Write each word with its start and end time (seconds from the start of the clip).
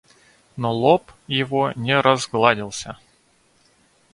Но 0.57 0.73
лоб 0.73 1.11
его 1.27 1.73
не 1.75 1.95
разгладился. 2.01 2.97